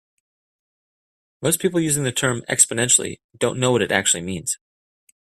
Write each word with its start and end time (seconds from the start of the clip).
Most 1.43 1.59
people 1.59 1.79
using 1.79 2.03
the 2.03 2.11
term 2.11 2.41
"exponentially" 2.49 3.19
don't 3.37 3.59
know 3.59 3.71
what 3.71 3.83
it 3.83 3.91
actually 3.91 4.21
means. 4.23 4.57